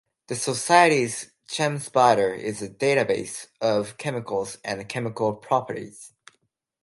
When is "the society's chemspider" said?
0.29-2.35